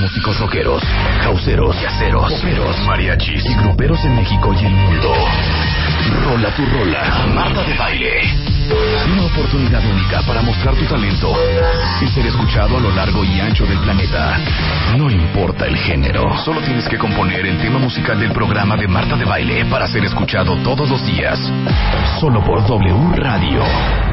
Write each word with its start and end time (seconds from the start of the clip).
músicos 0.00 0.38
rockeros, 0.40 0.82
causeros, 1.22 1.80
yaceros, 1.80 2.32
poperos, 2.32 2.76
mariachis 2.86 3.44
y 3.44 3.54
gruperos 3.54 4.02
en 4.04 4.16
México 4.16 4.52
y 4.54 4.64
el 4.64 4.72
mundo. 4.72 5.12
Rola 6.24 6.54
tu 6.54 6.64
rola. 6.64 7.26
Marta 7.34 7.62
de 7.62 7.74
Baile. 7.74 8.49
Una 9.12 9.24
oportunidad 9.24 9.84
única 9.84 10.22
para 10.22 10.42
mostrar 10.42 10.74
tu 10.74 10.84
talento 10.84 11.32
y 12.00 12.06
ser 12.08 12.26
escuchado 12.26 12.76
a 12.76 12.80
lo 12.80 12.90
largo 12.92 13.24
y 13.24 13.40
ancho 13.40 13.66
del 13.66 13.78
planeta. 13.80 14.38
No 14.96 15.10
importa 15.10 15.66
el 15.66 15.76
género, 15.76 16.36
solo 16.38 16.60
tienes 16.60 16.88
que 16.88 16.98
componer 16.98 17.46
el 17.46 17.58
tema 17.58 17.78
musical 17.78 18.20
del 18.20 18.32
programa 18.32 18.76
de 18.76 18.86
Marta 18.86 19.16
de 19.16 19.24
Baile 19.24 19.64
para 19.64 19.88
ser 19.88 20.04
escuchado 20.04 20.56
todos 20.62 20.88
los 20.88 21.04
días. 21.04 21.38
Solo 22.20 22.44
por 22.44 22.64
W 22.66 23.12
Radio. 23.16 23.62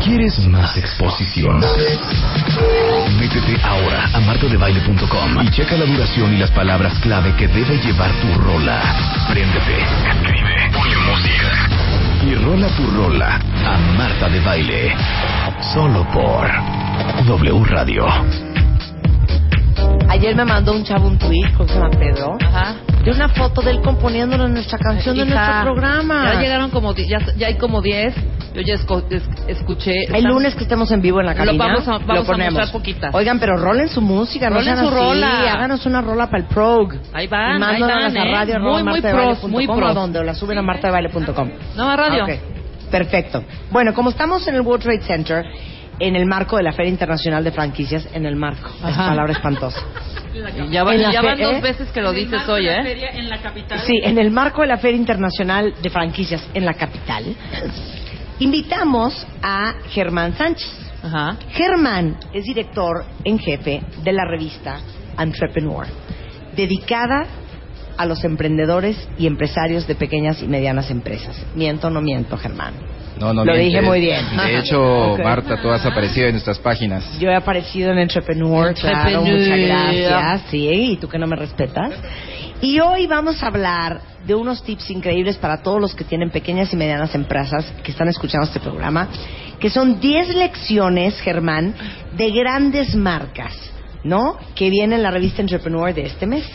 ¿Quieres 0.04 0.40
más 0.48 0.76
exposición? 0.78 1.62
Métete 3.20 3.58
ahora 3.64 4.10
a 4.14 4.20
martadebaile.com 4.22 5.44
y 5.44 5.52
checa 5.52 5.78
la 5.78 5.86
duración 5.86 6.34
y 6.34 6.38
las 6.38 6.52
palabras 6.52 6.98
clave 7.00 7.36
que 7.36 7.48
debe 7.48 7.78
llevar 7.78 8.12
tu 8.22 8.34
rola. 8.42 8.82
Préndete, 9.30 9.82
escribe, 9.82 10.72
ponle 10.74 10.98
música 10.98 11.77
y 12.24 12.36
rola 12.36 12.68
tu 12.76 12.86
rola 12.92 13.36
a 13.36 13.78
Marta 13.98 14.30
de 14.30 14.40
Baile. 14.40 14.96
Solo 15.74 16.06
por 16.12 16.48
W 17.26 17.66
Radio. 17.66 18.06
Ayer 20.10 20.36
me 20.36 20.46
mandó 20.46 20.74
un 20.74 20.84
chavo 20.84 21.08
un 21.08 21.18
tweet, 21.18 21.52
que 21.58 21.68
se 21.68 21.74
llama 21.76 21.90
Pedro, 21.92 22.38
Ajá. 22.42 22.76
de 23.04 23.12
una 23.12 23.30
foto 23.30 23.62
de 23.62 23.72
él 23.72 23.82
componiéndolo 23.82 24.46
en 24.46 24.54
nuestra 24.54 24.78
canción 24.80 25.18
de 25.18 25.26
nuestro 25.26 25.62
programa. 25.64 26.34
Ya 26.34 26.42
llegaron 26.42 26.70
como, 26.70 26.94
ya, 26.96 27.20
ya 27.38 27.48
hay 27.48 27.56
como 27.56 27.82
10. 27.82 28.16
Yo 28.58 28.64
ya 28.64 28.74
esco- 28.76 29.04
es- 29.10 29.24
escuché. 29.48 29.94
El 30.14 30.24
lunes 30.24 30.56
que 30.56 30.64
estemos 30.64 30.90
en 30.92 31.02
vivo 31.02 31.20
en 31.20 31.28
la 31.28 31.34
Lo 31.34 31.46
cabina, 31.46 31.66
vamos 31.68 31.88
a- 31.88 31.92
vamos 31.92 32.08
lo 32.08 32.22
a 32.22 32.26
ponemos. 32.26 32.54
mostrar 32.54 32.72
poquitas. 32.72 33.14
Oigan, 33.16 33.40
pero 33.40 33.56
rolen 33.58 33.88
su 33.88 34.02
música, 34.02 34.50
Rolen 34.50 34.76
no 34.76 34.82
su 34.82 34.88
así. 34.88 34.96
rola. 34.96 35.54
Háganos 35.54 35.86
una 35.86 36.02
rola 36.02 36.26
para 36.28 36.40
el 36.44 36.50
prog. 36.50 36.94
Ahí 37.14 37.28
van, 37.28 37.52
y 37.62 37.64
ahí 37.64 37.80
mándanos 37.80 38.14
van, 38.14 38.18
a 38.18 38.26
¿eh? 38.28 38.32
radio 38.32 38.60
Muy, 38.60 38.84
muy 38.84 39.02
pros, 39.02 39.38
punto 39.40 39.48
muy 39.56 39.66
com, 39.68 39.78
pros. 39.78 39.92
¿A 39.92 39.94
dónde? 39.94 40.20
O 40.20 40.24
la 40.24 40.34
suben 40.34 40.58
a 40.58 40.62
martadebaile.com. 40.62 41.50
No, 41.76 41.90
a 41.90 41.96
radio. 41.96 42.24
Ok. 42.24 42.32
Perfecto. 42.92 43.44
Bueno, 43.70 43.94
como 43.94 44.10
estamos 44.10 44.48
en 44.48 44.56
el 44.56 44.62
World 44.62 44.84
Trade 44.84 45.02
Center, 45.02 45.46
en 46.00 46.16
el 46.16 46.26
marco 46.26 46.58
de 46.58 46.64
la 46.64 46.72
Feria 46.72 46.90
Internacional 46.92 47.44
de 47.44 47.52
Franquicias, 47.52 48.08
en 48.14 48.26
el 48.26 48.36
marco, 48.36 48.70
Ajá. 48.84 49.08
palabra 49.10 49.34
espantosa. 49.34 49.82
Ya, 50.34 50.84
la 50.84 51.12
ya 51.12 51.22
van 51.24 51.40
dos 51.40 51.56
¿eh? 51.56 51.62
veces 51.62 51.90
que 51.90 52.00
lo 52.02 52.12
dices 52.12 52.48
hoy, 52.48 52.68
¿eh? 52.68 53.10
en 53.16 53.28
la 53.30 53.40
capital. 53.40 53.80
Sí, 53.80 54.00
en 54.04 54.20
el 54.20 54.30
marco 54.30 54.62
de 54.62 54.68
la 54.68 54.78
Feria 54.78 54.98
Internacional 54.98 55.74
de 55.82 55.90
Franquicias 55.90 56.48
en 56.54 56.64
la 56.66 56.76
capital, 56.76 57.26
invitamos 58.40 59.26
a 59.42 59.74
Germán 59.90 60.34
Sánchez. 60.36 60.70
Ajá. 61.04 61.38
Germán 61.52 62.18
es 62.34 62.44
director 62.46 63.06
en 63.24 63.40
jefe 63.40 63.82
de 64.04 64.12
la 64.14 64.26
revista 64.26 64.80
Entrepreneur, 65.18 65.86
dedicada 66.56 67.26
a 67.98 68.06
los 68.06 68.24
emprendedores 68.24 69.08
y 69.18 69.26
empresarios 69.26 69.88
de 69.88 69.96
pequeñas 69.96 70.42
y 70.44 70.48
medianas 70.48 70.92
empresas. 70.92 71.36
¿Miento 71.56 71.88
o 71.88 71.90
no 71.90 72.02
miento, 72.02 72.38
Germán? 72.38 72.74
No, 73.20 73.34
no 73.34 73.44
Lo 73.44 73.54
mientes. 73.54 73.66
dije 73.74 73.82
muy 73.82 74.00
bien. 74.00 74.24
De 74.38 74.60
hecho, 74.60 74.80
Ok. 75.14 75.24
Marta, 75.24 75.60
tú 75.60 75.70
has 75.70 75.84
aparecido 75.86 76.28
en 76.28 76.34
nuestras 76.34 76.60
páginas. 76.60 77.18
Yo 77.20 77.30
he 77.30 77.36
aparecido 77.36 77.92
en 77.92 77.98
Entrepreneur, 78.00 78.74
claro, 78.76 79.26
Entrepreneur. 79.26 79.40
muchas 79.40 79.60
gracias. 79.68 80.42
Sí, 80.52 80.68
y 80.70 80.98
tú 80.98 81.08
que 81.08 81.18
no 81.18 81.26
me 81.26 81.36
respetas. 81.36 81.92
Y 82.62 82.80
hoy 82.80 83.06
vamos 83.06 83.44
a 83.44 83.48
hablar 83.48 84.02
de 84.26 84.34
unos 84.34 84.64
tips 84.64 84.90
increíbles 84.90 85.38
para 85.38 85.62
todos 85.62 85.80
los 85.80 85.94
que 85.94 86.04
tienen 86.04 86.32
pequeñas 86.32 86.74
y 86.74 86.76
medianas 86.76 87.14
empresas 87.14 87.66
que 87.84 87.92
están 87.92 88.08
escuchando 88.08 88.48
este 88.48 88.60
programa, 88.60 89.08
que 89.60 89.70
son 89.70 90.00
10 90.00 90.36
lecciones, 90.36 91.20
Germán, 91.22 91.76
de 92.18 92.32
grandes 92.32 92.96
marcas, 92.96 93.54
¿no? 94.04 94.38
Que 94.56 94.72
viene 94.72 94.96
en 94.96 95.04
la 95.04 95.12
revista 95.12 95.42
Entrepreneur 95.42 95.94
de 95.94 96.08
este 96.08 96.26
mes. 96.26 96.46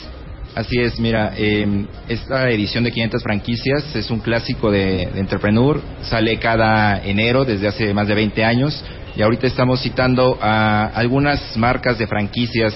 Así 0.56 0.80
es, 0.80 0.98
mira, 0.98 1.34
eh, 1.36 1.86
esta 2.08 2.50
edición 2.50 2.82
de 2.82 2.90
500 2.90 3.22
franquicias 3.22 3.94
es 3.94 4.10
un 4.10 4.19
clásico 4.19 4.72
de, 4.72 5.06
de 5.06 5.20
Entrepreneur, 5.20 5.80
sale 6.02 6.36
cada 6.38 7.00
enero 7.02 7.44
desde 7.44 7.69
hace 7.69 7.94
más 7.94 8.08
de 8.08 8.14
20 8.16 8.44
años 8.44 8.84
y 9.16 9.22
ahorita 9.22 9.46
estamos 9.46 9.80
citando 9.80 10.36
a 10.42 10.86
algunas 10.86 11.56
marcas 11.56 11.96
de 11.96 12.06
franquicias 12.06 12.74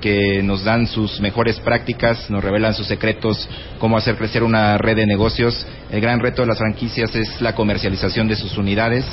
que 0.00 0.42
nos 0.42 0.64
dan 0.64 0.86
sus 0.86 1.20
mejores 1.20 1.58
prácticas, 1.60 2.30
nos 2.30 2.42
revelan 2.42 2.74
sus 2.74 2.86
secretos, 2.86 3.48
cómo 3.78 3.96
hacer 3.96 4.16
crecer 4.16 4.42
una 4.42 4.78
red 4.78 4.96
de 4.96 5.06
negocios. 5.06 5.66
El 5.90 6.00
gran 6.00 6.20
reto 6.20 6.42
de 6.42 6.48
las 6.48 6.58
franquicias 6.58 7.14
es 7.14 7.40
la 7.40 7.54
comercialización 7.54 8.28
de 8.28 8.36
sus 8.36 8.56
unidades. 8.58 9.04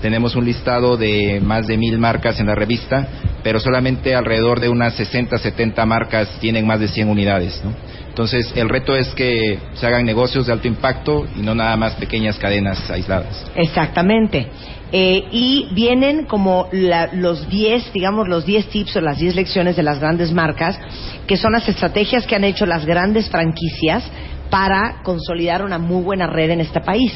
Tenemos 0.00 0.34
un 0.34 0.44
listado 0.44 0.96
de 0.96 1.40
más 1.42 1.66
de 1.66 1.76
mil 1.76 1.98
marcas 1.98 2.40
en 2.40 2.46
la 2.46 2.54
revista, 2.54 3.06
pero 3.42 3.60
solamente 3.60 4.14
alrededor 4.14 4.60
de 4.60 4.68
unas 4.68 4.94
60, 4.94 5.38
70 5.38 5.86
marcas 5.86 6.38
tienen 6.40 6.66
más 6.66 6.80
de 6.80 6.88
100 6.88 7.08
unidades. 7.08 7.60
¿no? 7.64 7.72
Entonces, 8.12 8.52
el 8.56 8.68
reto 8.68 8.94
es 8.94 9.08
que 9.14 9.58
se 9.72 9.86
hagan 9.86 10.04
negocios 10.04 10.46
de 10.46 10.52
alto 10.52 10.68
impacto 10.68 11.26
y 11.34 11.40
no 11.40 11.54
nada 11.54 11.74
más 11.78 11.94
pequeñas 11.94 12.38
cadenas 12.38 12.90
aisladas. 12.90 13.46
Exactamente. 13.54 14.48
Eh, 14.92 15.24
y 15.32 15.68
vienen 15.72 16.26
como 16.26 16.68
la- 16.72 17.08
los 17.14 17.48
10, 17.48 17.90
digamos, 17.94 18.28
los 18.28 18.44
10 18.44 18.66
tips 18.68 18.96
o 18.96 19.00
las 19.00 19.16
10 19.16 19.34
lecciones 19.34 19.76
de 19.76 19.82
las 19.82 19.98
grandes 19.98 20.30
marcas, 20.30 20.78
que 21.26 21.38
son 21.38 21.52
las 21.52 21.66
estrategias 21.66 22.26
que 22.26 22.36
han 22.36 22.44
hecho 22.44 22.66
las 22.66 22.84
grandes 22.84 23.30
franquicias 23.30 24.04
para 24.50 25.00
consolidar 25.02 25.64
una 25.64 25.78
muy 25.78 26.02
buena 26.02 26.26
red 26.26 26.50
en 26.50 26.60
este 26.60 26.82
país. 26.82 27.10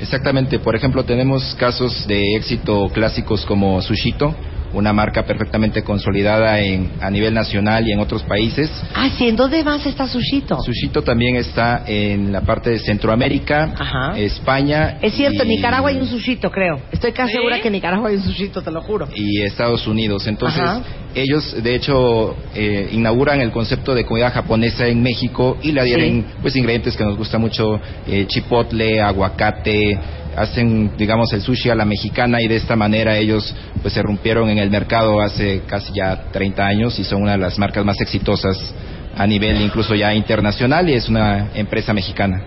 Exactamente, 0.00 0.58
por 0.60 0.74
ejemplo, 0.74 1.04
tenemos 1.04 1.54
casos 1.56 2.06
de 2.06 2.36
éxito 2.36 2.88
clásicos 2.94 3.44
como 3.44 3.82
Sushito, 3.82 4.34
una 4.72 4.92
marca 4.92 5.24
perfectamente 5.24 5.82
consolidada 5.82 6.60
en, 6.60 6.92
a 7.00 7.10
nivel 7.10 7.34
nacional 7.34 7.86
y 7.88 7.92
en 7.92 8.00
otros 8.00 8.22
países. 8.24 8.70
Ah, 8.94 9.08
sí, 9.16 9.28
¿en 9.28 9.36
dónde 9.36 9.62
más 9.64 9.84
está 9.86 10.06
Sushito? 10.06 10.58
Sushito 10.62 11.02
también 11.02 11.36
está 11.36 11.82
en 11.86 12.32
la 12.32 12.40
parte 12.42 12.70
de 12.70 12.78
Centroamérica, 12.78 13.74
Ajá. 13.78 14.18
España. 14.18 14.98
Es 15.02 15.14
cierto, 15.14 15.42
en 15.42 15.50
y- 15.52 15.56
Nicaragua 15.56 15.90
hay 15.90 15.96
un 15.98 16.06
Sushito, 16.06 16.50
creo. 16.50 16.80
Estoy 16.92 17.12
casi 17.12 17.32
¿Sí? 17.32 17.36
segura 17.38 17.60
que 17.60 17.68
en 17.68 17.72
Nicaragua 17.74 18.08
hay 18.10 18.16
un 18.16 18.22
Sushito, 18.22 18.62
te 18.62 18.70
lo 18.70 18.82
juro. 18.82 19.08
y 19.14 19.42
Estados 19.42 19.86
Unidos. 19.86 20.26
Entonces, 20.26 20.60
Ajá. 20.60 20.82
ellos 21.14 21.62
de 21.62 21.74
hecho 21.74 22.36
eh, 22.54 22.90
inauguran 22.92 23.40
el 23.40 23.50
concepto 23.50 23.94
de 23.94 24.04
comida 24.04 24.30
japonesa 24.30 24.86
en 24.86 25.02
México 25.02 25.56
y 25.62 25.72
le 25.72 25.80
adhieren 25.80 26.08
Sí. 26.28 26.34
pues 26.42 26.56
ingredientes 26.56 26.96
que 26.96 27.04
nos 27.04 27.16
gusta 27.16 27.38
mucho, 27.38 27.80
eh, 28.06 28.26
chipotle, 28.28 29.00
aguacate, 29.00 29.98
hacen 30.38 30.92
digamos 30.96 31.32
el 31.32 31.42
sushi 31.42 31.70
a 31.70 31.74
la 31.74 31.84
mexicana 31.84 32.40
y 32.40 32.48
de 32.48 32.56
esta 32.56 32.76
manera 32.76 33.16
ellos 33.16 33.54
pues 33.82 33.94
se 33.94 34.02
rompieron 34.02 34.48
en 34.50 34.58
el 34.58 34.70
mercado 34.70 35.20
hace 35.20 35.62
casi 35.66 35.92
ya 35.94 36.30
30 36.32 36.66
años 36.66 36.98
y 36.98 37.04
son 37.04 37.22
una 37.22 37.32
de 37.32 37.38
las 37.38 37.58
marcas 37.58 37.84
más 37.84 38.00
exitosas 38.00 38.74
a 39.16 39.26
nivel 39.26 39.60
incluso 39.60 39.94
ya 39.94 40.14
internacional 40.14 40.88
y 40.88 40.94
es 40.94 41.08
una 41.08 41.50
empresa 41.54 41.92
mexicana. 41.92 42.44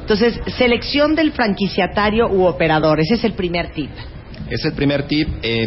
Entonces, 0.00 0.40
selección 0.56 1.14
del 1.14 1.32
franquiciatario 1.32 2.28
u 2.28 2.44
operador, 2.44 3.00
ese 3.00 3.14
es 3.14 3.24
el 3.24 3.32
primer 3.32 3.72
tip. 3.72 3.90
Es 4.50 4.64
el 4.64 4.72
primer 4.72 5.04
tip. 5.04 5.28
eh, 5.42 5.66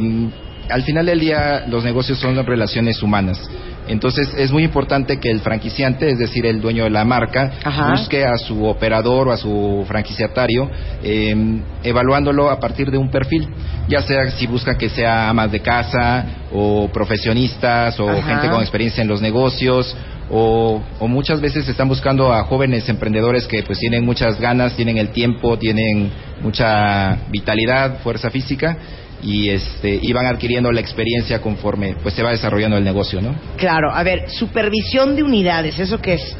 al 0.69 0.83
final 0.83 1.05
del 1.05 1.19
día, 1.19 1.65
los 1.67 1.83
negocios 1.83 2.19
son 2.19 2.35
relaciones 2.45 3.01
humanas. 3.03 3.39
Entonces, 3.87 4.33
es 4.37 4.51
muy 4.51 4.63
importante 4.63 5.19
que 5.19 5.29
el 5.29 5.41
franquiciante, 5.41 6.09
es 6.09 6.17
decir, 6.17 6.45
el 6.45 6.61
dueño 6.61 6.83
de 6.85 6.89
la 6.89 7.05
marca, 7.05 7.51
Ajá. 7.63 7.91
busque 7.91 8.25
a 8.25 8.37
su 8.37 8.65
operador 8.65 9.27
o 9.27 9.31
a 9.31 9.37
su 9.37 9.85
franquiciatario, 9.87 10.69
eh, 11.03 11.61
evaluándolo 11.83 12.49
a 12.49 12.59
partir 12.59 12.91
de 12.91 12.97
un 12.97 13.09
perfil. 13.09 13.47
Ya 13.87 14.01
sea 14.01 14.31
si 14.31 14.47
busca 14.47 14.77
que 14.77 14.89
sea 14.89 15.29
amas 15.29 15.51
de 15.51 15.59
casa, 15.59 16.25
o 16.51 16.89
profesionistas, 16.91 17.99
o 17.99 18.09
Ajá. 18.09 18.21
gente 18.21 18.49
con 18.49 18.61
experiencia 18.61 19.01
en 19.01 19.07
los 19.07 19.21
negocios, 19.21 19.95
o, 20.29 20.81
o 20.99 21.07
muchas 21.07 21.41
veces 21.41 21.67
están 21.67 21.87
buscando 21.87 22.33
a 22.33 22.43
jóvenes 22.43 22.87
emprendedores 22.89 23.47
que 23.47 23.63
pues 23.63 23.79
tienen 23.79 24.05
muchas 24.05 24.39
ganas, 24.39 24.75
tienen 24.75 24.97
el 24.97 25.09
tiempo, 25.09 25.57
tienen 25.57 26.11
mucha 26.41 27.17
vitalidad, 27.29 27.99
fuerza 27.99 28.29
física 28.29 28.77
y 29.21 29.49
este 29.49 29.99
y 30.01 30.11
van 30.13 30.25
adquiriendo 30.25 30.71
la 30.71 30.81
experiencia 30.81 31.41
conforme 31.41 31.95
pues 32.01 32.13
se 32.13 32.23
va 32.23 32.31
desarrollando 32.31 32.77
el 32.77 32.83
negocio, 32.83 33.21
¿no? 33.21 33.35
Claro, 33.57 33.91
a 33.91 34.03
ver, 34.03 34.29
supervisión 34.29 35.15
de 35.15 35.23
unidades, 35.23 35.79
¿eso 35.79 35.99
qué 36.01 36.15
es? 36.15 36.35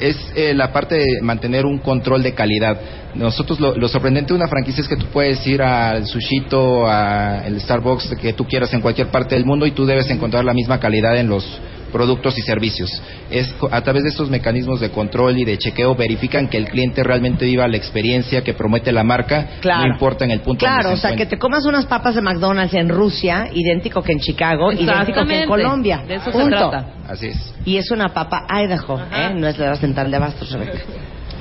es 0.00 0.16
eh, 0.34 0.54
la 0.54 0.72
parte 0.72 0.96
de 0.96 1.20
mantener 1.22 1.64
un 1.64 1.78
control 1.78 2.22
de 2.22 2.34
calidad. 2.34 2.78
Nosotros 3.14 3.60
lo, 3.60 3.76
lo 3.76 3.88
sorprendente 3.88 4.32
de 4.32 4.36
una 4.36 4.48
franquicia 4.48 4.82
es 4.82 4.88
que 4.88 4.96
tú 4.96 5.06
puedes 5.06 5.46
ir 5.46 5.62
al 5.62 6.04
Sushito, 6.06 6.86
al 6.86 7.60
Starbucks 7.60 8.16
que 8.20 8.32
tú 8.32 8.44
quieras 8.44 8.72
en 8.74 8.80
cualquier 8.80 9.08
parte 9.08 9.36
del 9.36 9.44
mundo 9.44 9.66
y 9.66 9.70
tú 9.70 9.86
debes 9.86 10.10
encontrar 10.10 10.44
la 10.44 10.52
misma 10.52 10.80
calidad 10.80 11.16
en 11.16 11.28
los 11.28 11.46
productos 11.94 12.36
y 12.36 12.42
servicios. 12.42 12.90
Es 13.30 13.54
a 13.70 13.80
través 13.82 14.02
de 14.02 14.08
estos 14.08 14.28
mecanismos 14.28 14.80
de 14.80 14.90
control 14.90 15.38
y 15.38 15.44
de 15.44 15.56
chequeo 15.56 15.94
verifican 15.94 16.48
que 16.48 16.56
el 16.56 16.66
cliente 16.68 17.04
realmente 17.04 17.44
viva 17.44 17.68
la 17.68 17.76
experiencia 17.76 18.42
que 18.42 18.52
promete 18.52 18.90
la 18.90 19.04
marca, 19.04 19.46
Claro. 19.60 19.82
no 19.86 19.92
importa 19.94 20.24
en 20.24 20.32
el 20.32 20.40
punto 20.40 20.58
Claro, 20.66 20.82
donde 20.88 20.94
o 20.94 20.96
se 20.96 21.06
sea, 21.08 21.16
que 21.16 21.26
te 21.26 21.38
comas 21.38 21.64
unas 21.66 21.86
papas 21.86 22.16
de 22.16 22.20
McDonald's 22.20 22.74
en 22.74 22.88
Rusia, 22.88 23.48
idéntico 23.54 24.02
que 24.02 24.10
en 24.10 24.18
Chicago, 24.18 24.72
idéntico 24.72 25.24
que 25.24 25.42
en. 25.42 25.48
Colombia. 25.48 26.02
De 26.06 26.16
eso 26.16 26.24
se 26.26 26.32
Punto. 26.32 26.48
trata. 26.70 26.86
Así 27.06 27.28
es. 27.28 27.54
Y 27.64 27.76
es 27.76 27.88
una 27.92 28.08
papa 28.08 28.44
Idaho, 28.50 28.98
¿eh? 29.00 29.32
No 29.36 29.46
es 29.46 29.56
la 29.56 29.76
central 29.76 30.10
de 30.10 30.16
Abastos, 30.16 30.50
Rebeca. 30.50 30.78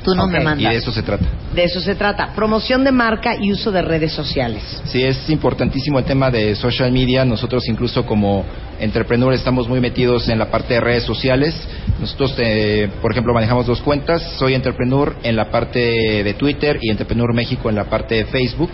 Tú 0.03 0.13
no 0.13 0.25
Ok. 0.25 0.29
me 0.31 0.41
Y 0.41 0.43
mandas. 0.43 0.71
de 0.73 0.77
eso 0.77 0.91
se 0.91 1.01
trata. 1.01 1.25
De 1.53 1.63
eso 1.63 1.79
se 1.79 1.95
trata. 1.95 2.33
Promoción 2.33 2.83
de 2.83 2.91
marca 2.91 3.35
y 3.39 3.51
uso 3.51 3.71
de 3.71 3.81
redes 3.81 4.11
sociales. 4.11 4.63
Sí, 4.85 5.03
es 5.03 5.29
importantísimo 5.29 5.99
el 5.99 6.05
tema 6.05 6.31
de 6.31 6.55
social 6.55 6.91
media. 6.91 7.25
Nosotros 7.25 7.67
incluso 7.67 8.05
como 8.05 8.43
entrepreneur 8.79 9.33
estamos 9.33 9.67
muy 9.67 9.79
metidos 9.79 10.27
en 10.29 10.39
la 10.39 10.49
parte 10.49 10.75
de 10.75 10.81
redes 10.81 11.03
sociales. 11.03 11.55
Nosotros, 11.99 12.35
eh, 12.37 12.89
por 13.01 13.11
ejemplo, 13.11 13.33
manejamos 13.33 13.67
dos 13.67 13.81
cuentas. 13.81 14.21
Soy 14.37 14.55
entrepreneur 14.55 15.15
en 15.23 15.35
la 15.35 15.51
parte 15.51 15.79
de 16.23 16.33
Twitter 16.33 16.79
y 16.81 16.89
entrepreneur 16.89 17.33
México 17.33 17.69
en 17.69 17.75
la 17.75 17.85
parte 17.85 18.15
de 18.15 18.25
Facebook. 18.25 18.71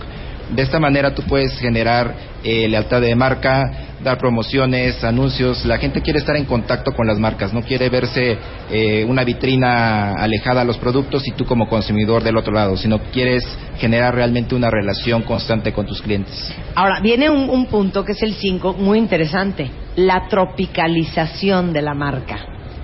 De 0.54 0.62
esta 0.62 0.80
manera 0.80 1.14
tú 1.14 1.22
puedes 1.22 1.56
generar 1.58 2.14
eh, 2.42 2.66
lealtad 2.68 3.00
de 3.00 3.14
marca, 3.14 3.89
dar 4.02 4.18
promociones, 4.18 5.02
anuncios. 5.04 5.64
La 5.64 5.78
gente 5.78 6.00
quiere 6.00 6.18
estar 6.18 6.36
en 6.36 6.44
contacto 6.44 6.92
con 6.92 7.06
las 7.06 7.18
marcas, 7.18 7.52
no 7.52 7.62
quiere 7.62 7.88
verse 7.88 8.38
eh, 8.70 9.04
una 9.08 9.24
vitrina 9.24 10.14
alejada 10.14 10.62
a 10.62 10.64
los 10.64 10.78
productos 10.78 11.26
y 11.26 11.32
tú 11.32 11.44
como 11.44 11.68
consumidor 11.68 12.22
del 12.22 12.36
otro 12.36 12.52
lado, 12.52 12.76
sino 12.76 12.98
quieres 13.12 13.46
generar 13.78 14.14
realmente 14.14 14.54
una 14.54 14.70
relación 14.70 15.22
constante 15.22 15.72
con 15.72 15.86
tus 15.86 16.00
clientes. 16.02 16.52
Ahora, 16.74 17.00
viene 17.00 17.30
un, 17.30 17.48
un 17.50 17.66
punto 17.66 18.04
que 18.04 18.12
es 18.12 18.22
el 18.22 18.34
5, 18.34 18.74
muy 18.74 18.98
interesante, 18.98 19.70
la 19.96 20.28
tropicalización 20.28 21.72
de 21.72 21.82
la 21.82 21.94
marca. 21.94 22.38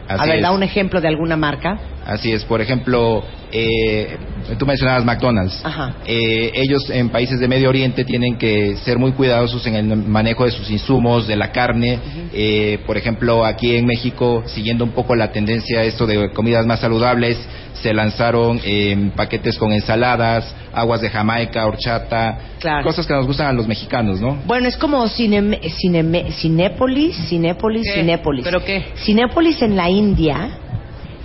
Así 0.08 0.22
a 0.22 0.26
ver, 0.26 0.36
es. 0.36 0.42
da 0.42 0.52
un 0.52 0.62
ejemplo 0.62 1.00
de 1.00 1.08
alguna 1.08 1.36
marca. 1.36 1.78
Así 2.06 2.32
es, 2.32 2.44
por 2.44 2.60
ejemplo, 2.60 3.24
eh, 3.58 4.16
tú 4.58 4.66
mencionabas 4.66 5.04
McDonald's. 5.04 5.60
Ajá. 5.64 5.94
Eh, 6.06 6.52
ellos 6.54 6.88
en 6.90 7.08
países 7.08 7.40
de 7.40 7.48
Medio 7.48 7.68
Oriente 7.68 8.04
tienen 8.04 8.36
que 8.36 8.76
ser 8.78 8.98
muy 8.98 9.12
cuidadosos 9.12 9.66
en 9.66 9.74
el 9.74 9.96
manejo 9.96 10.44
de 10.44 10.50
sus 10.50 10.70
insumos, 10.70 11.26
de 11.26 11.36
la 11.36 11.50
carne. 11.52 11.98
Eh, 12.32 12.78
por 12.86 12.96
ejemplo, 12.96 13.44
aquí 13.44 13.76
en 13.76 13.86
México, 13.86 14.42
siguiendo 14.46 14.84
un 14.84 14.90
poco 14.90 15.14
la 15.14 15.32
tendencia 15.32 15.80
a 15.80 15.84
esto 15.84 16.06
de 16.06 16.30
comidas 16.30 16.66
más 16.66 16.80
saludables, 16.80 17.38
se 17.74 17.92
lanzaron 17.92 18.60
eh, 18.64 19.10
paquetes 19.14 19.58
con 19.58 19.72
ensaladas, 19.72 20.54
aguas 20.72 21.00
de 21.00 21.10
Jamaica, 21.10 21.66
horchata, 21.66 22.38
Claro. 22.58 22.84
cosas 22.84 23.06
que 23.06 23.12
nos 23.12 23.26
gustan 23.26 23.48
a 23.48 23.52
los 23.52 23.66
mexicanos, 23.68 24.20
¿no? 24.20 24.38
Bueno, 24.46 24.66
es 24.68 24.76
como 24.76 25.06
Cine, 25.08 25.60
Cine- 25.70 26.30
Cinépolis, 26.32 27.16
Cinépolis, 27.28 27.86
¿Qué? 27.86 28.00
Cinépolis. 28.00 28.44
¿Pero 28.44 28.64
qué? 28.64 28.82
Cinépolis 29.04 29.60
en 29.62 29.76
la 29.76 29.88
India 29.90 30.48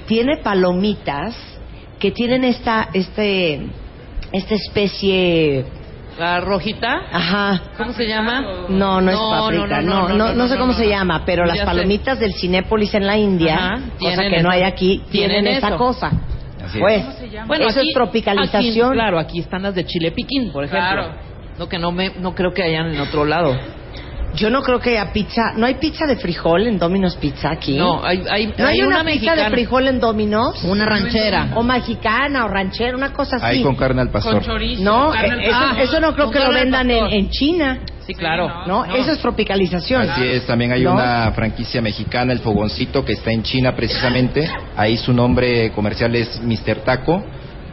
tiene 0.07 0.37
palomitas 0.43 1.35
que 2.01 2.11
tienen 2.11 2.43
esta, 2.43 2.89
este, 2.93 3.61
esta 4.31 4.55
especie, 4.55 5.63
La 6.19 6.39
rojita. 6.41 7.01
ajá, 7.11 7.61
¿Cómo 7.77 7.93
se 7.93 8.07
llama? 8.07 8.41
no, 8.69 8.99
no, 8.99 9.11
es 9.11 9.17
paprika, 9.17 9.81
no, 9.81 10.09
no, 10.09 10.33
no, 10.33 10.47
sé 10.47 10.57
cómo 10.57 10.73
se 10.73 10.87
llama, 10.89 11.23
pero 11.25 11.45
las 11.45 11.59
sé. 11.59 11.65
palomitas 11.65 12.19
del 12.19 12.33
Cinépolis 12.33 12.93
en 12.95 13.05
la 13.07 13.17
India, 13.17 13.55
Ajá, 13.55 13.79
cosa 13.99 14.21
que 14.23 14.41
no 14.41 14.49
hay 14.49 14.63
aquí, 14.63 15.03
tienen, 15.11 15.43
Tienen 15.43 15.57
esa 15.57 15.77
cosa. 15.77 16.11
Así 16.65 16.77
es. 16.79 16.81
Pues, 16.81 17.47
Bueno, 17.47 17.67
eso 17.67 17.79
aquí- 17.79 17.89
es 17.89 17.93
tropicalización. 17.93 18.87
aquí, 18.89 18.95
claro, 18.97 19.19
aquí 19.19 19.39
están 19.39 19.63
las 19.63 19.75
de 19.75 19.85
chile 19.85 20.11
piquín, 20.11 20.51
por 20.51 20.63
ejemplo. 20.63 20.89
Claro. 20.91 21.13
No 21.57 21.67
que 21.69 21.77
no 21.79 21.91
me, 21.91 22.11
no 22.19 22.33
creo 22.33 22.51
que 22.53 22.63
hayan 22.63 22.93
en 22.93 23.01
otro 23.01 23.25
lado. 23.25 23.55
Yo 24.35 24.49
no 24.49 24.61
creo 24.61 24.79
que 24.79 24.91
haya 24.91 25.11
pizza, 25.11 25.53
no 25.55 25.65
hay 25.65 25.75
pizza 25.75 26.05
de 26.05 26.15
frijol 26.15 26.67
en 26.67 26.79
Domino's 26.79 27.17
Pizza 27.17 27.51
aquí. 27.51 27.77
No, 27.77 28.03
hay, 28.03 28.23
hay, 28.29 28.53
¿No 28.57 28.65
hay, 28.65 28.81
una, 28.81 28.99
pizza 28.99 29.03
mexicana. 29.03 29.43
de 29.43 29.49
frijol 29.49 29.87
en 29.87 29.99
Domino's? 29.99 30.63
Una 30.63 30.85
ranchera. 30.85 31.49
O 31.55 31.63
mexicana 31.63 32.45
o 32.45 32.47
ranchera, 32.47 32.95
una 32.95 33.11
cosa 33.13 33.37
así. 33.37 33.45
Ahí 33.45 33.63
con 33.63 33.75
carne 33.75 34.01
al 34.01 34.09
pastor. 34.09 34.35
Con 34.35 34.43
chorizo. 34.43 34.83
No, 34.83 35.13
eh, 35.13 35.51
eso, 35.79 35.99
no 35.99 36.13
creo 36.13 36.31
que 36.31 36.39
lo 36.39 36.51
vendan 36.51 36.89
en, 36.89 37.05
en 37.07 37.29
China, 37.29 37.79
Sí, 38.05 38.15
claro. 38.15 38.65
¿no? 38.65 38.85
Eso 38.85 39.11
es 39.11 39.19
tropicalización. 39.19 40.09
Así 40.09 40.25
es, 40.25 40.45
también 40.45 40.71
hay 40.71 40.83
¿No? 40.83 40.93
una 40.93 41.31
franquicia 41.33 41.81
mexicana, 41.81 42.33
el 42.33 42.39
Fogoncito, 42.39 43.05
que 43.05 43.13
está 43.13 43.31
en 43.31 43.43
China 43.43 43.75
precisamente. 43.75 44.49
Ahí 44.75 44.97
su 44.97 45.13
nombre 45.13 45.71
comercial 45.71 46.15
es 46.15 46.41
Mr. 46.41 46.77
Taco, 46.83 47.23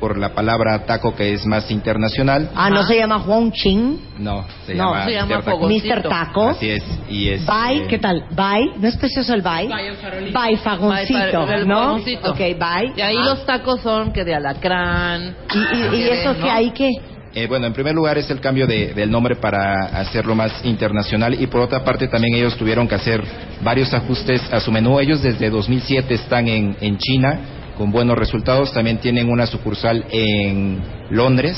por 0.00 0.19
la 0.19 0.31
palabra 0.31 0.85
taco 0.87 1.15
que 1.15 1.33
es 1.33 1.45
más 1.47 1.71
internacional. 1.71 2.50
Ah, 2.55 2.71
¿no 2.71 2.83
se 2.85 2.97
llama 2.97 3.19
Huang 3.19 3.53
Ching? 3.53 3.99
No, 4.19 4.45
se 4.67 4.75
No, 4.75 4.93
llama 4.95 5.05
se 5.05 5.12
llama 5.12 5.27
Mr. 5.37 5.45
Taco. 5.45 5.50
Fogoncito. 5.59 5.95
Mr. 5.97 6.03
Taco. 6.09 6.49
Así 6.50 6.71
es, 6.71 6.85
y 7.09 7.29
es... 7.29 7.47
Bye, 7.47 7.79
eh, 7.83 7.87
¿qué 7.89 7.99
tal? 7.99 8.25
Bye, 8.31 8.73
¿no 8.79 8.89
es 8.89 8.97
precioso 8.97 9.35
el 9.35 9.43
bye? 9.43 9.69
Bye, 9.69 9.89
el. 9.89 10.33
Bye, 10.33 10.56
fagoncito, 10.59 11.47
Bye, 11.47 11.65
¿no? 11.67 11.77
fagoncito. 11.79 12.31
Ok, 12.31 12.39
bye. 12.39 12.93
Y 12.97 13.00
ahí 13.00 13.17
los 13.17 13.45
tacos 13.47 13.81
son 13.81 14.12
que 14.12 14.25
de 14.25 14.35
alacrán. 14.35 15.37
¿Y, 15.55 15.59
y- 15.59 15.87
y 15.87 16.05
que 16.05 16.21
eso 16.23 16.35
¿no? 16.35 16.50
hay 16.50 16.71
qué? 16.71 16.91
Eh, 17.35 17.47
bueno, 17.47 17.67
en 17.67 17.75
primer 17.75 17.95
lugar 17.95 18.17
es 18.19 18.29
el 18.31 18.41
cambio 18.41 18.67
de- 18.67 18.95
del 18.95 19.11
nombre 19.11 19.37
para 19.37 19.85
hacerlo 20.00 20.35
más 20.35 20.65
internacional 20.65 21.41
y 21.41 21.47
por 21.47 21.61
otra 21.61 21.85
parte 21.85 22.09
también 22.09 22.35
ellos 22.35 22.56
tuvieron 22.56 22.89
que 22.89 22.95
hacer 22.95 23.23
varios 23.62 23.93
ajustes 23.93 24.43
a 24.53 24.59
su 24.61 24.73
menú. 24.73 24.99
Ellos 24.99 25.23
desde 25.23 25.50
2007 25.50 26.15
están 26.15 26.49
en, 26.49 26.75
en 26.81 26.97
China 26.97 27.39
con 27.78 27.90
buenos 27.92 28.19
resultados. 28.19 28.72
También 28.72 28.98
tienen 28.98 29.30
una 29.30 29.46
sucursal 29.46 30.04
en 30.10 30.80
Londres. 31.10 31.56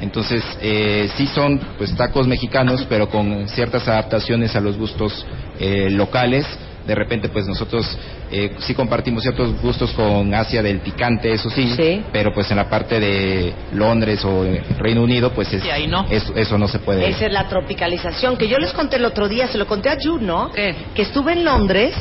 Entonces, 0.00 0.44
eh, 0.60 1.08
sí 1.16 1.26
son 1.28 1.58
pues 1.78 1.94
tacos 1.96 2.26
mexicanos, 2.28 2.84
pero 2.88 3.08
con 3.08 3.48
ciertas 3.48 3.86
adaptaciones 3.88 4.54
a 4.54 4.60
los 4.60 4.76
gustos 4.76 5.24
eh, 5.58 5.88
locales. 5.90 6.46
De 6.86 6.96
repente, 6.96 7.28
pues 7.28 7.46
nosotros 7.46 7.86
eh, 8.32 8.56
sí 8.58 8.74
compartimos 8.74 9.22
ciertos 9.22 9.60
gustos 9.62 9.92
con 9.92 10.34
Asia 10.34 10.60
del 10.64 10.80
picante, 10.80 11.32
eso 11.32 11.48
sí, 11.48 11.72
Sí. 11.76 12.02
pero 12.12 12.32
pues 12.34 12.50
en 12.50 12.56
la 12.56 12.68
parte 12.68 12.98
de 12.98 13.52
Londres 13.72 14.24
o 14.24 14.44
Reino 14.80 15.04
Unido, 15.04 15.30
pues 15.32 15.52
es, 15.52 15.62
Sí, 15.62 15.70
ahí 15.70 15.86
no. 15.86 16.04
eso, 16.10 16.32
eso 16.34 16.58
no 16.58 16.66
se 16.66 16.80
puede. 16.80 17.08
Esa 17.08 17.26
es 17.26 17.32
la 17.32 17.46
tropicalización, 17.46 18.36
que 18.36 18.48
yo 18.48 18.58
les 18.58 18.72
conté 18.72 18.96
el 18.96 19.04
otro 19.04 19.28
día, 19.28 19.46
se 19.46 19.58
lo 19.58 19.68
conté 19.68 19.90
a 19.90 19.96
Jude, 20.02 20.24
¿no? 20.24 20.50
¿Qué? 20.50 20.74
Que 20.92 21.02
estuve 21.02 21.34
en 21.34 21.44
Londres 21.44 21.94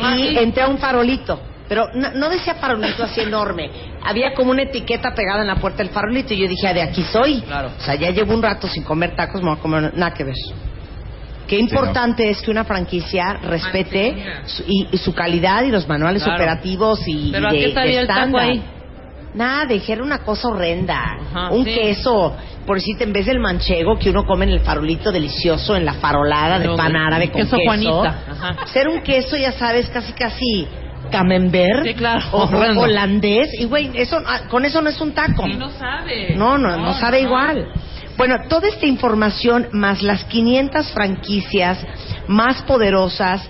Ah, 0.00 0.16
y 0.16 0.28
sí. 0.30 0.38
entré 0.38 0.62
a 0.62 0.68
un 0.68 0.78
farolito. 0.78 1.38
Pero 1.68 1.88
no, 1.94 2.10
no 2.12 2.28
decía 2.28 2.56
farolito 2.56 3.04
así 3.04 3.20
enorme. 3.22 3.70
Había 4.02 4.34
como 4.34 4.50
una 4.50 4.62
etiqueta 4.62 5.14
pegada 5.14 5.40
en 5.40 5.46
la 5.46 5.56
puerta 5.56 5.78
del 5.78 5.88
farolito 5.88 6.34
y 6.34 6.38
yo 6.38 6.46
dije, 6.48 6.66
"Ah, 6.68 6.74
de 6.74 6.82
aquí 6.82 7.02
soy. 7.04 7.40
Claro. 7.40 7.70
O 7.78 7.80
sea, 7.80 7.94
ya 7.94 8.10
llevo 8.10 8.34
un 8.34 8.42
rato 8.42 8.68
sin 8.68 8.82
comer 8.82 9.16
tacos, 9.16 9.40
me 9.40 9.48
voy 9.48 9.58
a 9.58 9.62
comer 9.62 9.92
nada 9.96 10.12
que 10.12 10.24
ver. 10.24 10.34
Qué 11.48 11.58
importante 11.58 12.30
es 12.30 12.40
que 12.40 12.50
una 12.50 12.64
franquicia 12.64 13.34
respete 13.42 14.16
su, 14.46 14.62
y, 14.66 14.88
y 14.92 14.96
su 14.98 15.14
calidad 15.14 15.62
y 15.64 15.70
los 15.70 15.86
manuales 15.88 16.22
Claro. 16.22 16.38
operativos 16.42 17.00
y, 17.06 17.30
Pero 17.32 17.48
¿a 17.48 17.54
y 17.54 17.60
de, 17.60 17.72
qué 17.74 17.98
el 17.98 18.06
taco 18.06 18.38
ahí? 18.38 18.62
Nada, 19.34 19.66
dejé 19.66 19.92
era 19.94 20.02
una 20.02 20.18
cosa 20.18 20.48
horrenda. 20.48 21.16
Ajá, 21.30 21.50
un 21.50 21.64
sí. 21.64 21.74
queso, 21.74 22.36
por 22.66 22.76
decirte, 22.76 23.04
en 23.04 23.12
vez 23.12 23.26
del 23.26 23.40
manchego 23.40 23.98
que 23.98 24.10
uno 24.10 24.24
come 24.24 24.44
en 24.44 24.52
el 24.52 24.60
farolito 24.60 25.10
delicioso, 25.12 25.76
en 25.76 25.84
la 25.84 25.94
farolada 25.94 26.58
de 26.58 26.68
pan 26.76 26.94
árabe 26.96 27.30
con 27.30 27.42
queso 27.42 27.56
queso. 27.56 27.64
Juanita, 27.66 28.18
ajá. 28.30 28.66
Ser 28.68 28.88
un 28.88 29.02
queso, 29.02 29.36
ya 29.36 29.52
sabes, 29.52 29.88
casi 29.88 30.12
casi 30.12 30.66
camembert 31.10 31.84
Sí, 31.84 31.94
claro, 31.94 32.24
o 32.32 32.44
holandés. 32.80 33.48
Y 33.58 33.64
güey, 33.64 33.90
eso, 33.94 34.20
ah, 34.24 34.42
con 34.48 34.64
eso 34.64 34.80
no 34.80 34.90
es 34.90 35.00
un 35.00 35.12
taco. 35.12 35.46
No 35.46 35.70
sabe. 35.70 36.34
No, 36.36 36.58
no, 36.58 36.76
no 36.76 36.94
sabe 36.94 37.20
igual. 37.20 37.66
Bueno, 38.16 38.36
toda 38.48 38.68
esta 38.68 38.86
información 38.86 39.68
más 39.72 40.02
las 40.02 40.24
500 40.24 40.90
franquicias 40.92 41.84
más 42.28 42.62
poderosas 42.62 43.48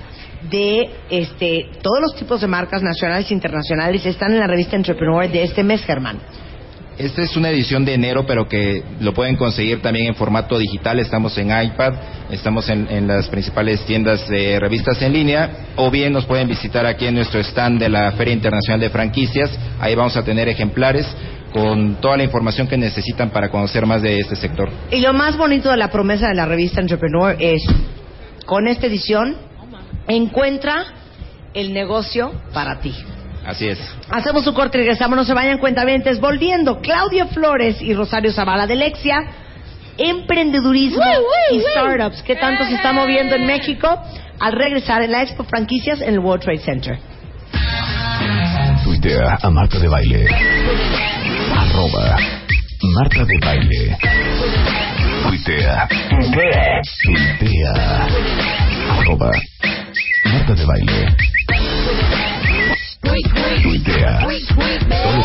de 0.51 0.91
este 1.11 1.71
todos 1.83 2.01
los 2.01 2.17
tipos 2.17 2.41
de 2.41 2.47
marcas 2.47 2.83
nacionales 2.83 3.31
e 3.31 3.35
internacionales 3.35 4.05
están 4.05 4.33
en 4.33 4.41
la 4.41 4.47
revista 4.47 4.77
Entrepreneur 4.77 5.29
de 5.29 5.43
este 5.43 5.63
mes, 5.63 5.83
Germán. 5.85 6.19
Esta 6.97 7.23
es 7.23 7.37
una 7.37 7.51
edición 7.51 7.85
de 7.85 7.95
enero, 7.95 8.25
pero 8.25 8.49
que 8.49 8.85
lo 9.01 9.13
pueden 9.13 9.37
conseguir 9.37 9.83
también 9.83 10.07
en 10.07 10.15
formato 10.15 10.57
digital. 10.57 11.01
Estamos 11.01 11.37
en 11.39 11.49
iPad, 11.49 11.95
estamos 12.31 12.69
en, 12.69 12.87
en 12.89 13.09
las 13.09 13.29
principales 13.29 13.85
tiendas 13.85 14.29
de 14.29 14.61
revistas 14.61 15.03
en 15.03 15.13
línea, 15.13 15.51
o 15.75 15.91
bien 15.91 16.13
nos 16.13 16.25
pueden 16.25 16.47
visitar 16.47 16.87
aquí 16.87 17.07
en 17.07 17.17
nuestro 17.17 17.41
stand 17.41 17.81
de 17.81 17.89
la 17.89 18.13
Feria 18.13 18.33
Internacional 18.33 18.79
de 18.79 18.91
Franquicias. 18.91 19.51
Ahí 19.81 19.97
vamos 19.97 20.17
a 20.17 20.23
tener 20.23 20.49
ejemplares 20.49 21.07
con 21.53 21.97
toda 22.01 22.17
la 22.17 22.25
información 22.25 22.69
que 22.69 22.77
necesitan 22.77 23.31
para 23.31 23.49
conocer 23.49 23.87
más 23.87 24.01
de 24.01 24.21
este 24.21 24.37
sector. 24.37 24.71
Y 24.93 25.01
lo 25.01 25.13
más 25.13 25.37
bonito 25.37 25.71
de 25.71 25.77
la 25.77 25.89
promesa 25.89 26.29
de 26.29 26.35
la 26.35 26.47
revista 26.47 26.81
Entrepreneur 26.81 27.37
es, 27.41 27.63
con 28.47 28.69
esta 28.69 28.87
edición, 28.87 29.37
encuentra 30.07 30.85
el 31.55 31.73
negocio 31.73 32.33
para 32.53 32.79
ti. 32.81 32.95
Así 33.45 33.69
es. 33.69 33.79
Hacemos 34.11 34.47
un 34.47 34.55
corte 34.55 34.79
y 34.79 34.81
regresamos, 34.81 35.17
no 35.17 35.25
se 35.25 35.35
vayan 35.35 35.59
cuentaventes. 35.59 36.21
Volviendo, 36.21 36.81
Claudia 36.81 37.27
Flores 37.27 37.81
y 37.83 37.93
Rosario 37.93 38.33
Zavala 38.33 38.67
de 38.67 38.75
Lexia, 38.77 39.19
emprendedurismo 39.99 41.05
y 41.53 41.61
startups. 41.61 42.23
¿Qué 42.23 42.37
tanto 42.37 42.65
se 42.65 42.75
está 42.75 42.93
moviendo 42.93 43.35
en 43.35 43.47
México? 43.47 44.01
Al 44.41 44.53
regresar 44.53 45.03
en 45.03 45.13
la 45.13 45.23
Expo 45.23 45.45
Franquicias 45.45 46.01
en 46.01 46.15
el 46.15 46.19
World 46.21 46.43
Trade 46.43 46.59
Center. 46.59 46.99
Tuitea 48.83 49.39
a 49.43 49.51
Marta 49.51 49.79
de 49.79 49.89
Baile. 49.89 50.27
Arroba 51.57 52.17
Marta 52.95 53.25
de 53.25 53.39
Baile. 53.41 53.97
Tuitea. 55.29 55.89
Tuitea. 57.05 58.07
Arroba 58.99 59.31
Marta 60.25 60.55
de 60.55 60.65
Baile 60.65 61.34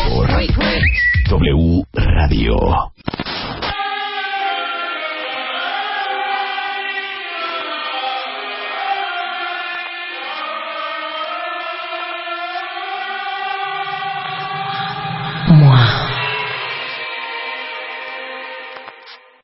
por 0.08 0.26
W 1.28 1.84
Radio. 1.92 2.92